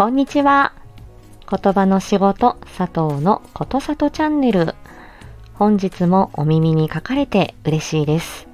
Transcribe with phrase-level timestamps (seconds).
[0.00, 0.72] こんにちは。
[1.46, 4.74] 言葉の仕事、佐藤のことさとチャンネル。
[5.52, 8.48] 本日もお耳に書かれて嬉しいです。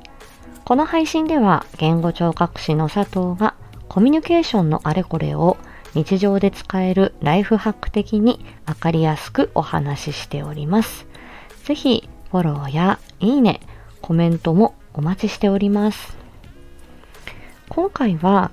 [0.64, 3.54] この配信では、言語聴覚士の佐藤が
[3.88, 5.56] コミュニケーションのあれこれを
[5.94, 11.06] 日常で使えるライフハック的にわかりやすくお話ししております。
[11.62, 13.60] ぜひ、フォローやいいね、
[14.02, 16.18] コメントもお待ちしております。
[17.68, 18.50] 今回は、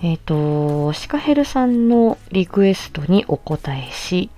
[0.00, 4.30] えっ、ー、と、シカヘルさんのリクエストにお答えし、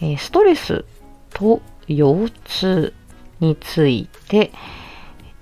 [0.00, 0.86] え、ストレス
[1.34, 2.94] と腰痛
[3.40, 4.52] について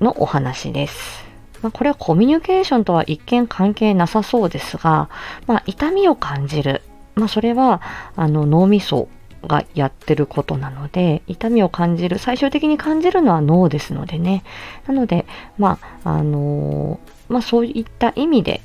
[0.00, 1.24] のお話です。
[1.62, 5.08] まあ、これはコミュニケーションとは一見関係なさそうですが、
[5.46, 6.82] まあ、痛みを感じる。
[7.14, 7.80] まあ、それは、
[8.16, 9.08] あの、脳みそ
[9.46, 14.42] がやってることなので、痛みを感じる、最終的に感じるのは脳ですのでね。
[14.88, 15.26] なので、
[15.58, 18.60] まあ、あのー、まあ、そういった意味で、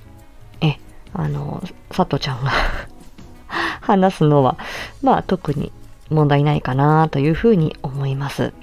[1.14, 2.52] あの、佐藤ちゃんが
[3.82, 4.58] 話すのは、
[5.02, 5.72] まあ、特に
[6.10, 8.54] 問題ないかなというふうに思います。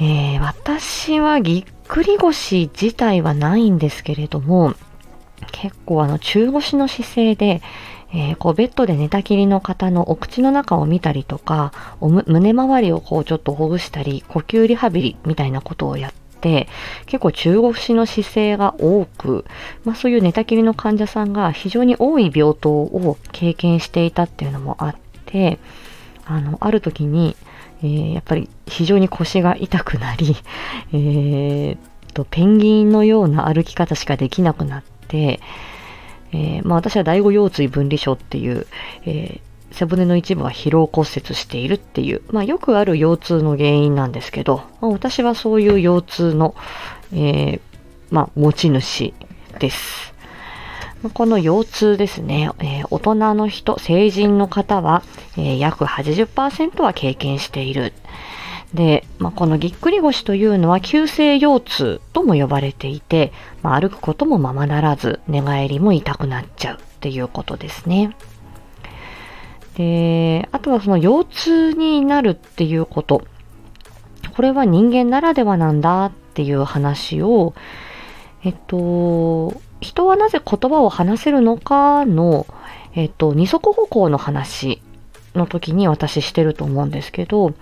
[0.00, 4.74] えー、私はぎっくり腰自体はないんですけれども、
[5.52, 7.60] 結構あの中腰の姿勢で、
[8.12, 16.68] えー、こうベッドで寝たきりの方のお口の中を見たりとか、お胸周りをこうちょっとほぐしたり、呼吸リハビリみたいなことをやって、
[17.06, 19.44] 結構中腰の姿勢が多く、
[19.84, 24.96] まあそういう寝たきりの患者さんが非常に多い病棟を経験していたっていうのもあっ
[25.26, 25.58] て、
[26.24, 27.36] あの、ある時に、
[27.82, 30.36] えー、やっぱり非常に腰が痛くなり、
[30.92, 35.40] えー、と、ペンギンのような歩き方しかできなくなって、
[36.32, 38.66] えー、まあ、私は第五腰椎分離症っていう、
[39.04, 39.40] えー、
[39.72, 46.54] 背骨の一部は疲労骨折しているっていう、まあ、よくある腰痛の原因なんですけど、まあ、私はそういう腰痛の、
[47.12, 47.60] えー、
[48.10, 49.14] まあ、持ち主
[49.58, 50.10] です。
[51.14, 55.02] この腰痛ですね、えー、大人の人、成人の方は、
[55.38, 57.94] えー、約80%は経験している。
[58.74, 63.32] で、まあ、このぎっくり腰というのは急性腰痛とも呼ばれていて、
[63.62, 68.14] まあ、歩くこともままならず、寝返りも痛くなっちゃうっていうことですね。
[69.80, 73.22] で、あとはその腰痛になるっていうこと。
[74.36, 77.54] これは人間ならではなんだっていう話を、
[78.44, 82.46] えっと、人はなぜ言葉を話せるのかの、
[82.94, 84.82] えっと、二足歩行の話
[85.34, 87.54] の時に私してると思うんですけど、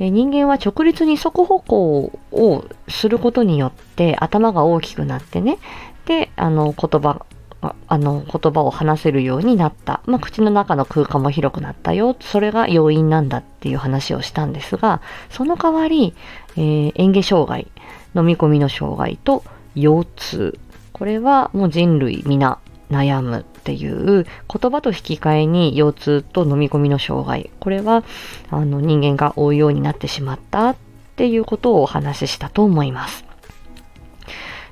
[0.00, 5.58] え人間は直立二足歩行をすることによって頭が大きくなってね、
[6.04, 7.24] で、あの言葉、
[7.60, 10.00] あの言葉を話せるようになった。
[10.06, 12.16] まあ、口の中の空間も広くなったよ。
[12.20, 16.14] それが要因なんだっていう話をしたんですが、その代わり、
[16.56, 17.66] えー、嚥下障害、
[18.14, 19.42] 飲み込みの障害と
[19.74, 20.58] 腰痛。
[20.92, 22.58] これはもう人類皆
[22.90, 28.02] 悩むっていう言葉と引き換えに腰痛と飲み込みの障害これは
[28.50, 30.76] あの人間が負うようになってしまったっ
[31.16, 33.27] ていうことをお話ししたと思います。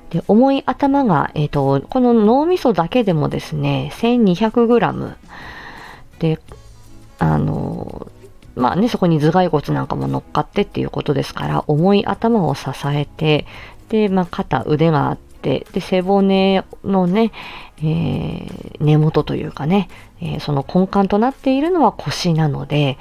[0.09, 5.15] で重い頭が、えっ、ー、と、この脳みそだけでもですね、1200g
[6.19, 6.39] で、
[7.19, 8.09] あの、
[8.55, 13.45] まあね、そこに頭蓋骨なんかも乗っかってっていうことですから、重い頭を支えて、
[13.89, 17.31] で、まあ、肩、腕があって、で、背骨のね、
[17.79, 22.97] えー、根元というかね、えー、その根幹となっているのは腰なので、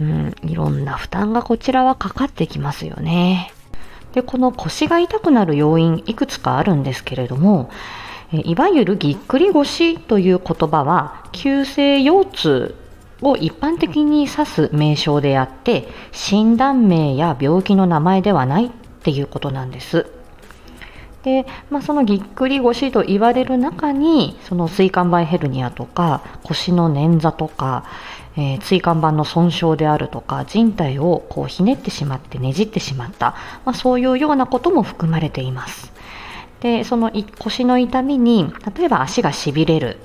[0.00, 3.52] うん、いろんな負担がこちらはかかってきますよね。
[4.12, 7.70] で、この腰が痛くなる要因いくつかあるんですけれども、
[8.32, 12.74] いわゆるぎっくり腰という言葉は急性腰痛
[13.22, 18.70] を一般的に指す名称であって診断名や病気の名前ではないっ
[19.02, 20.06] ていうことなんです。
[21.22, 27.84] で、まあ、そのぎっくり腰と言われる中にその椎間板ヘルニアとか腰の捻挫とか、
[28.36, 35.92] えー、椎間板の損傷であるとか人体をこうひねってしまってねじってしまった、まあ、そういうようなことも含まれています。
[36.60, 39.98] でその腰の痛みに例えば足がしびれる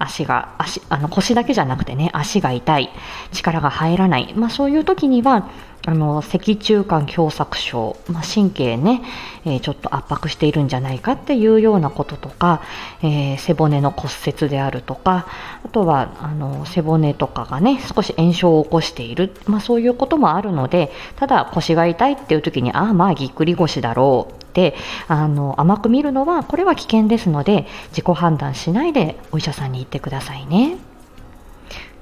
[0.00, 2.90] 足が足あの腰だけじゃなくてね足が痛い
[3.32, 5.48] 力が入らない、まあ、そういう時には
[5.86, 9.02] あの脊柱管狭窄症、まあ、神経ね、
[9.44, 12.62] えー、ちょっと圧迫しているんじゃないかっていうようなこととか、
[13.02, 15.26] えー、背骨の骨折であるとか
[15.64, 24.39] あとはあの背骨とかがね少し炎症を起こしている、まあ、そういうこともあるのでただ腰が痛いっていう時にああまあぎっくり腰だろう。
[24.50, 24.74] って
[25.08, 30.76] あの甘く見るのはこれは危険ですので自己判断しないでお医者さんに行ってくださいね。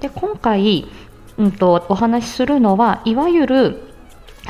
[0.00, 0.88] で今回
[1.38, 3.82] うんと、お話しするのはいわゆる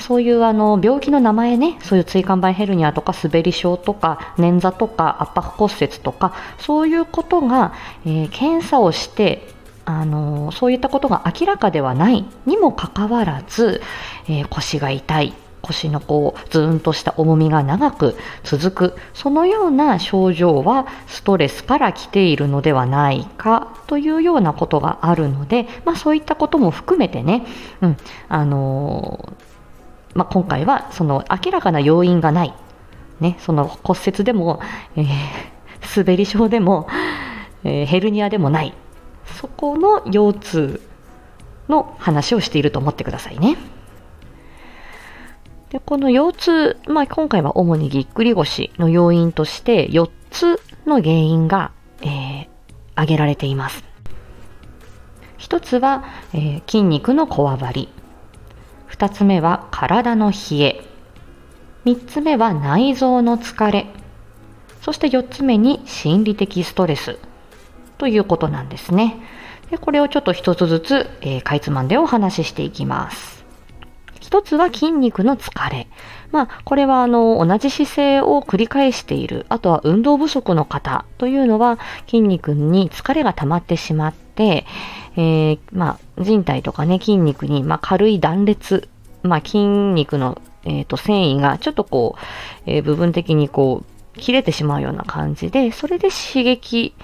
[0.01, 7.75] そういうあの病気の名前ね、そういう椎間板ヘルニアとか滑り症とか捻挫とか圧迫骨折とかそういうことが、
[8.07, 9.49] えー、検査をして
[9.85, 13.83] あのそういったことが明らかではないにもかかわらず、
[14.29, 27.47] えー、腰が痛い腰のこうズーンとした重みが長く続くそのような症状はストレスから来ているのではないかというようなことがあるので、まあ、そういったことも含めてね、
[27.81, 27.97] うん
[28.29, 32.55] あのー、まあ、今回はその明らかな要因がない、
[33.21, 34.61] ね、その骨折でも、
[34.97, 35.07] えー、
[35.97, 36.89] 滑り症でも、
[37.65, 38.75] えー、ヘルニアでもない
[39.37, 40.81] そこの腰痛
[41.69, 43.57] の話をしていると思ってくださいね。
[45.71, 52.49] でこの腰痛、まあ、今回は主にぎっくり腰の要因として4つの原因が、えー、
[52.95, 53.85] 挙げられています。
[55.39, 57.89] 1つは、えー、筋肉のこわばり
[58.91, 60.85] 2つ目は体の冷え
[61.85, 63.87] 3つ目は内臓の疲れ
[64.83, 67.19] そして4つ目に心理的ストレス
[67.99, 69.17] ということなんですね。
[69.71, 73.38] でこれをちょっと1つずつ、えー、かいつまんでお話ししていきます。
[74.21, 75.87] 一つは筋肉の疲れ。
[76.31, 79.47] まあ、これはあの、同じ姿勢を繰り返している。
[79.49, 84.67] あとは運動不足の方というのは筋肉に疲れが溜まってしまって、
[85.17, 88.89] えー、まあ、人体とかね、筋肉に、まあ、軽い断裂、
[89.23, 96.95] まあ、筋肉の、えーと、繊維がちょっとこう、えー、部分的にこう、切れてしまうような感じで、それで刺激、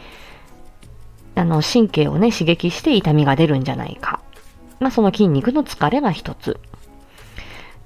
[1.34, 4.20] あの、神経をね、刺激して痛みが出るんじゃないか。
[4.80, 6.58] まあ、その筋肉の疲れが一つ。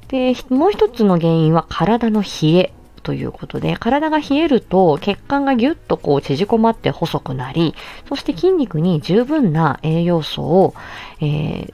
[0.08, 2.72] で、もう一つの原因は体の冷え
[3.02, 7.75] ということで、体が冷えると血管がぎゅっとこう縮こまって細くなり、
[8.08, 10.75] そして筋肉に十分な栄養素を、
[11.20, 11.72] えー、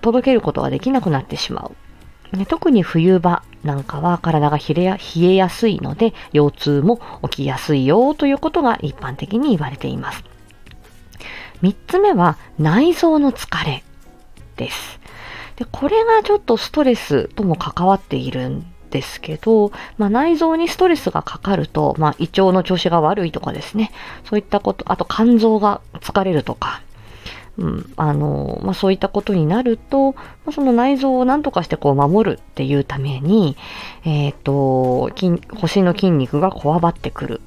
[0.00, 1.70] 届けることができなくなってしま
[2.32, 2.36] う。
[2.36, 10.24] ね、特に冬場なんかは体が冷え冷えやすいので、腰痛も起きやすいよということが一般的に言われています。
[11.60, 13.82] 三つ目は内臓の疲れ
[14.56, 14.99] です。
[15.60, 23.92] でこれがちょっとストレスとも関わっているんですけど、まあ、内臓にストレスがかかると、まあ、胃腸の調子が悪いとかですね、
[24.24, 26.80] そういったこと、あと肝臓が疲れるとか、
[27.58, 33.54] うん、あの、まあ、そういったことになると、まあ、その内臓を何とかしてこう守るっていうために、
[34.06, 37.42] えっ、ー、と、筋、腰の筋肉がこわばってくる。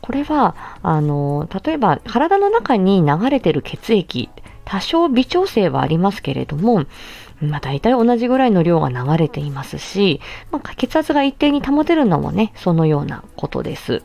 [0.00, 4.30] これは、あの、例えば体の中に流れてる血液、
[4.66, 6.84] 多少微調整はありますけれども、
[7.40, 10.20] まあ大体同じぐらいの量が流れていますし、
[10.50, 14.02] まあ、血圧が一定に保てるのもね、そのようなことです。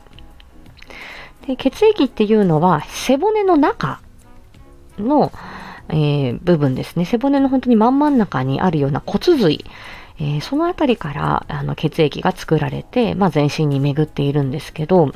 [1.46, 4.00] で血液っていうのは背骨の中
[4.98, 5.32] の、
[5.88, 7.04] えー、部分ですね。
[7.04, 9.64] 背骨の本当に真ん真ん中にあるような骨髄。
[10.18, 15.12] えー、そのあたりからあの血液が作られて、まあ、全身に巡っているんですけど、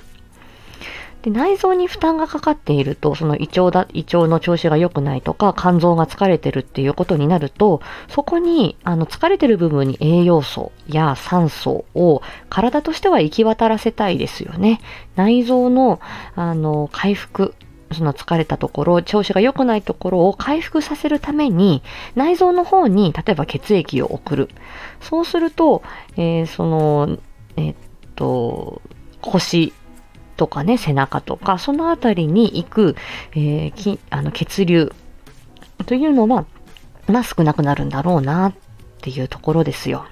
[1.26, 14.80] で内臓に負担がかかっていると、その胃腸だ、胃腸の調子が良くないとか、肝臓が疲れてるっていうことになると、そこに、あの、疲れてる部分に栄養素や酸素を体としては行き渡らせたいですよね。
[15.16, 15.98] 内臓の、
[16.36, 17.56] あの、回復、
[17.90, 21.82] その疲れたところ、調子が良くないところを回復させるために、
[22.14, 24.48] 内臓の方に、例えば血液を送る。
[25.00, 25.82] そうすると、
[26.16, 27.18] えー、その、
[27.56, 27.76] えー、っ
[28.14, 28.80] と、
[29.20, 29.72] 腰
[30.36, 32.96] とかね、背中とか、そのあたりに行く、
[33.32, 34.92] えー、あの血流
[35.86, 36.46] というのは、
[37.08, 38.52] まあ少なくなるんだろうなっ
[39.00, 40.06] ていうところですよ。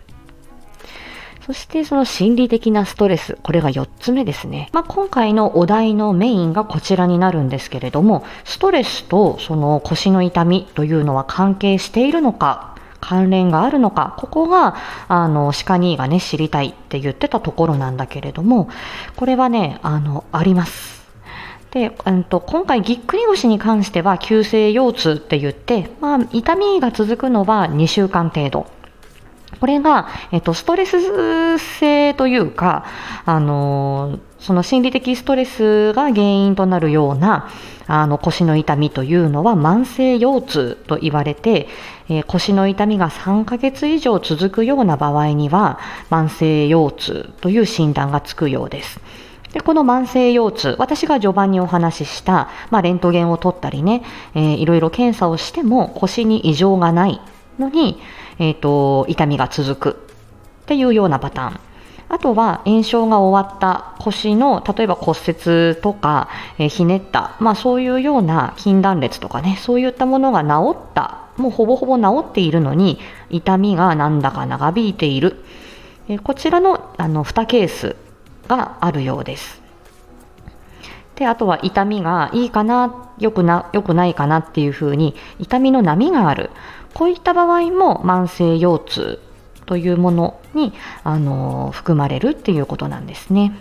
[1.47, 4.71] そしてその心理的なストレス、これが4つ目ですね。
[4.73, 12.74] まあ、今回のお題のメインがこちらになるんですけれども、ストレスとその腰の痛みというのは関係しているのか
[13.07, 14.77] 関連があるのか、ここが、
[15.09, 18.71] あの、鹿兄がね、知りたいって言ってたところなんだけれども、
[19.17, 21.05] これはね、あの、あります。
[21.71, 28.67] で、うんと、今回ぎっくり腰に関しては急性腰痛って言って、まあ、痛みが続くのは2週間程度。
[29.61, 32.87] これが、えっと、ストレス性というか、
[33.27, 37.49] あのその心理的ストレスが原因となるような
[37.87, 41.67] あの腰の痛みというのは慢性腰痛と言われて、
[42.11, 45.79] えー、腰の痛みが3ヶ月以上続くような場合には
[46.11, 49.01] 慢性腰痛という診断がつくようです。
[49.55, 54.03] でこの慢性腰痛、私が序盤にお話しした、まあ、レントゲンを取ったりね、
[54.35, 57.19] えー、いろいろ検査をしても腰に異常がない
[57.59, 57.99] のに、
[58.39, 59.99] えーと痛みが続く
[60.65, 61.74] っていうようなパターン。
[62.15, 66.29] あとは炎症が終わった腰の例えば骨折とか、
[66.59, 75.43] え、ひねった、まあ、そういうような筋断裂とかねそういったものが治ったもうほぼほぼ治っているのに痛みがなんだか長引いている。
[76.09, 77.97] えこちらのあの2ケース
[78.47, 79.61] があるようです。
[81.17, 86.51] であとは痛みがいいかなよくなよくないかなっていうふうに痛みの波がある。
[86.95, 89.24] こういった場合も慢性腰痛
[89.67, 93.57] というものにあの含まれるっていうことなんですね。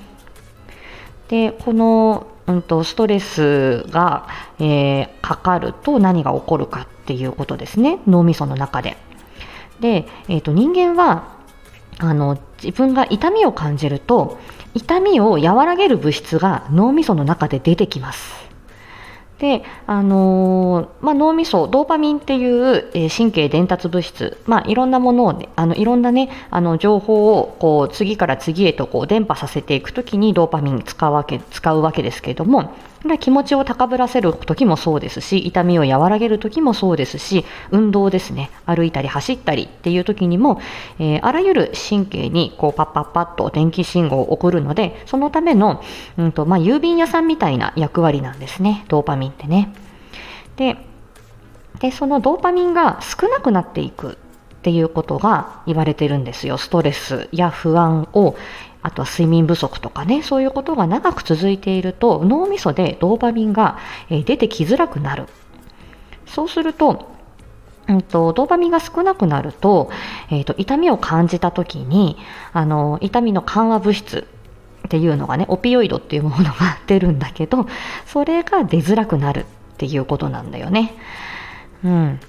[1.29, 4.27] でこの、うんと、ストレスが、
[4.59, 8.97] えー、かかると何が起こるかっていうことですね脳みその中で。
[9.79, 11.33] で、えーと人間は
[11.99, 14.39] あの自分が痛みを感じると
[14.73, 18.52] 痛みを和らげる物質が脳みその中で出てきます。
[19.43, 32.73] で、あのー、まあ、脳みそドーパミンっていう、えー、神経伝達物質、まあ、いろんなものを、ね、あのいろんな、ね、あの情報をこう次から次へとこう伝播させていくときにドーパミン使うわけ使うわけですけれども
[33.19, 38.49] 気持ちを高ぶらせる時もそうですし痛みを和らげる時もそうですし運動ですね。
[38.65, 40.61] 歩いたり走ったりっていう時にも、
[40.99, 45.83] えー、あらゆる神経にこうパッパッパッと電気信号を送るのでそのための、
[46.17, 48.85] うんとまあ、郵便屋さんみたいな役割なんですね。
[48.87, 49.32] ドーパミン。
[49.33, 49.73] ってね。
[50.55, 50.77] で
[51.79, 54.15] でそのドーパミンが少なくなっていくっ
[54.61, 58.35] ていうことが言われてるんですよストレスや不安を
[58.83, 65.25] あとは睡眠不足とかね、そういうことが長く続いていると脳みそでドーパミンが出てきづらくなる。
[66.25, 67.09] そうすると、
[67.87, 69.89] うんと、ドーパミンが少なくなると,、
[70.29, 72.17] えーと、痛みを感じた時に
[72.51, 74.27] あの痛みの緩和物質
[74.93, 77.65] っていうのがねオピオイドっていうものが出るんだけど
[78.05, 79.45] それが出づらくなるっ
[79.77, 80.93] ていうことなんだよね。
[81.83, 82.19] うん、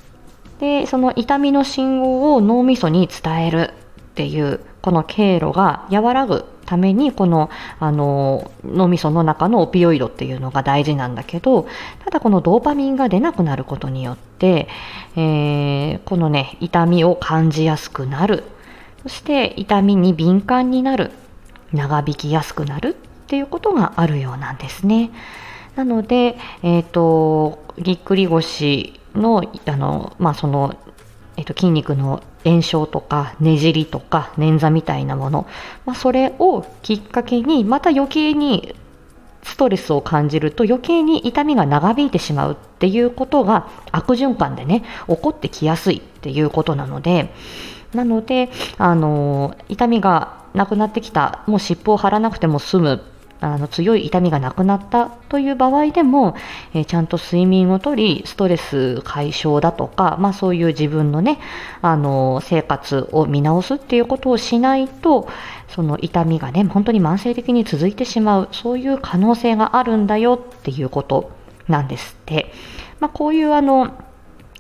[0.61, 3.71] でその痛みの信号を脳みそに伝える
[4.13, 11.69] っていうこの経路が和らぐためにこのあの脳みその中のオピオイドっていうのが大事なんだけど
[12.03, 14.69] ただこのドーパミンが出なくなることによって、
[15.17, 18.45] えー、このね痛みを感じやすくなる。
[19.03, 21.11] そして痛みに敏感になる。
[21.75, 25.11] 長引きやすくなるっていうことがあるようなんですね。
[25.77, 30.77] なので、えーと、ぎっくり腰のあの、まあ、その
[31.37, 35.47] えっと、筋肉の炎症とかねじりとか捻挫みたいなもの、
[35.85, 38.75] まあ、それをきっかけにまた余計に
[39.43, 47.33] ストレスを感じると余計に痛みが長引いてしまうっていうことが悪循環でね起こってきやすいっていうことなので
[47.93, 53.03] なのであの痛みがなくなってきたもう湿布を貼らなくても済む
[53.41, 56.35] あの強い痛みがなくなったという場合でも、
[56.73, 61.39] えー、ちゃんと睡眠をとりストレス解消だとか、まあ、そういう自分のね
[61.83, 65.29] あの生活を見直すっていうことをしないと
[65.69, 71.31] その痛みがね本当に慢性的に続いてしまうそういう可能性があるんだよっていうこと
[71.69, 72.53] なんですって。
[73.01, 73.93] まあ、こういうあの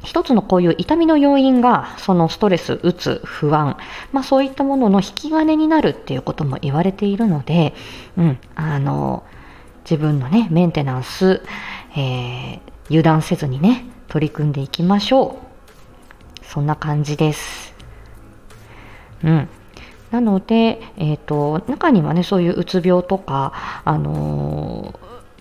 [0.05, 3.77] 一つのこういう痛みの要因がそのストレス、うつ、不安、
[4.13, 7.75] まあ、そういったものの引き金になるっていうことも言われているので、
[8.17, 9.25] うん、あの
[9.85, 11.43] 自分のねメンテナンス、
[11.97, 15.39] えー、油断せずにね取り組んでいきましょ
[16.43, 17.75] うそんな感じです。
[19.25, 19.49] うん、
[20.11, 24.95] なので、えーと、と中にはねそういううつ病とか、あの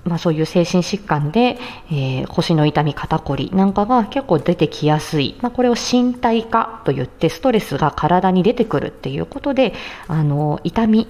[0.05, 1.57] まあ、そういう精神疾患で、
[1.89, 9.73] えー、腰の痛み、肩こりなんかが結構出てきやすい、まあ、これを身体化といってストレスが体に出てくるっていうことで
[10.07, 11.07] あの痛み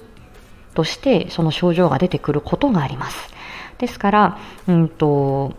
[0.76, 3.34] としてその症状が出てくることがあります。
[3.80, 5.54] ですから、うんと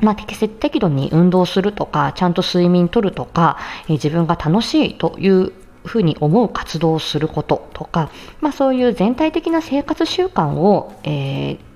[0.00, 5.52] まあ、適切適度に運動するとかちゃんと睡眠とるとか、えー、自分が楽しいという
[5.84, 11.73] ふうに思う活動をすることとか、まあ、そういう全体的な生活習慣を、えー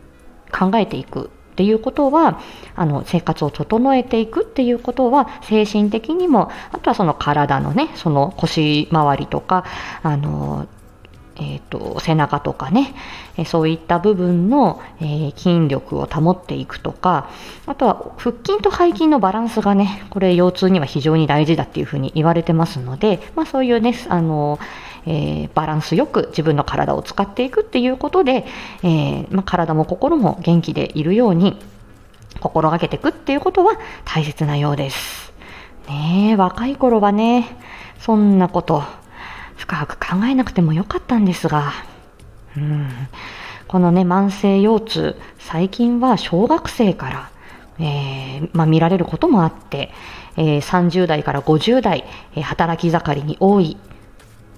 [0.51, 2.41] 考えていくっていうことは
[2.77, 9.65] あの生活を整えていくっていうことは精神的にもあとはその体のねその腰回りとか
[10.03, 10.69] あの
[11.41, 12.95] えーと、背中とかね、
[13.37, 17.31] えそういった部分の、えー、筋力を保っていくとか
[17.67, 24.59] あとは腹筋と背筋のバランスがねこれ腰痛には非常に大事だっていうふうに言われてますので、まあ、そういうねあの
[25.11, 28.45] えー、バランスよく自分の体を使っていくっていうことで、
[28.83, 31.59] えー、まあ、体も心も元気でいるように
[32.41, 33.73] 心がけていくっていうことは
[34.05, 35.33] 大切なようです。
[35.89, 37.47] ね若い頃はね、
[37.99, 38.83] そんなこと
[39.57, 41.73] 深く考えなくてもよかったんですが、
[42.55, 42.89] うん、
[43.67, 47.31] このね、慢性腰痛、最近は小学生から、
[47.81, 49.91] えー、まあ、見られることもあって、
[50.37, 53.79] えー、30代から50代、えー、働き盛りに多い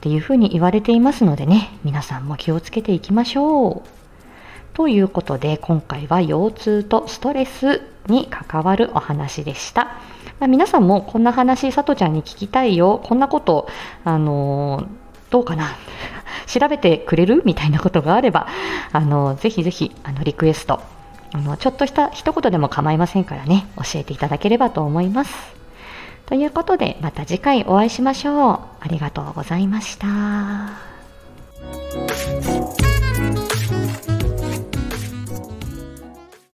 [0.01, 3.89] っていうふうに言われていますのでね、皆さんも気をつけていきましょう。
[4.73, 10.01] ということで、今回は腰痛とストレスに関わるお話でした。
[10.39, 13.69] まあ、皆さんもこんな話、さとちゃんに聞きたいよ、こんなこと、
[14.03, 14.87] あのー、
[15.29, 15.67] どうかな？
[16.49, 18.47] 調べてくれるみたいなことがあれば、
[18.93, 20.81] あのー、ぜひぜひ、あの、リクエスト、
[21.35, 25.60] あの、ちょっとした一言でも構いませんからね、教えていただければと思います。
[26.31, 28.59] ということで、また次回お会いしましょう。
[28.79, 30.90] ありがとうございました。